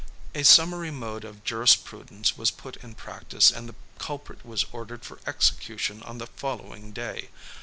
A 0.33 0.41
summary 0.41 0.89
mode 0.89 1.23
of 1.23 1.43
jurisprudence 1.43 2.35
was 2.35 2.49
put 2.49 2.75
in 2.77 2.95
practice, 2.95 3.51
and 3.51 3.69
the 3.69 3.75
culprit 3.99 4.43
was 4.43 4.65
ordered 4.71 5.05
for 5.05 5.19
execution 5.27 6.01
on 6.01 6.17
the 6.17 6.25
following 6.25 6.91
day. 6.91 7.29